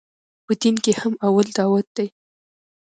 [0.45, 2.09] په دين کښې هم اول دعوت ديه.